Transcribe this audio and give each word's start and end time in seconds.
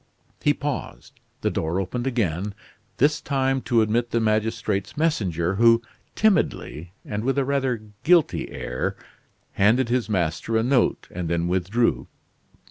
He 0.41 0.55
paused; 0.55 1.19
the 1.41 1.51
door 1.51 1.79
opened 1.79 2.07
again, 2.07 2.55
this 2.97 3.21
time 3.21 3.61
to 3.61 3.83
admit 3.83 4.09
the 4.09 4.19
magistrate's 4.19 4.97
messenger, 4.97 5.57
who 5.57 5.83
timidly, 6.15 6.91
and 7.05 7.23
with 7.23 7.37
a 7.37 7.45
rather 7.45 7.83
guilty 8.03 8.49
air, 8.49 8.95
handed 9.51 9.89
his 9.89 10.09
master 10.09 10.57
a 10.57 10.63
note, 10.63 11.07
and 11.11 11.29
then 11.29 11.47
withdrew. 11.47 12.07